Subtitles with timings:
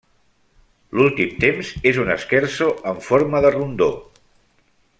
[0.99, 3.91] L'últim temps és un Scherzo en forma de rondó.